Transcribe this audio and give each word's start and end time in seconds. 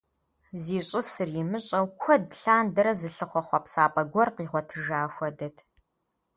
Зищӏысыр 0.63 1.29
имыщӏэу 1.41 1.87
куэд 1.99 2.23
лъандэрэ 2.41 2.93
зылъыхъуэ 2.99 3.41
хъуэпсапӏэ 3.47 4.03
гуэр 4.11 4.29
къигъуэтыжа 4.35 5.01
хуэдэт. 5.15 5.57